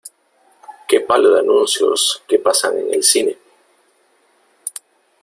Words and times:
¡Qué 0.87 1.01
palo 1.01 1.29
de 1.31 1.41
anuncios 1.41 2.23
que 2.27 2.39
pasan 2.39 2.75
en 2.79 2.91
el 2.95 3.03
cine! 3.03 3.37